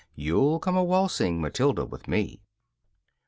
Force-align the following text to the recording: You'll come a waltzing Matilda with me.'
You'll 0.15 0.57
come 0.57 0.75
a 0.75 0.83
waltzing 0.83 1.39
Matilda 1.39 1.85
with 1.85 2.07
me.' 2.07 2.41